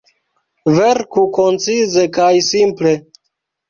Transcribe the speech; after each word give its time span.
Verku 0.77 1.27
koncize 1.39 2.09
kaj 2.19 2.35
simple. 2.53 2.99